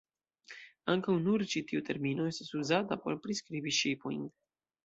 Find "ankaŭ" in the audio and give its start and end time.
0.93-1.15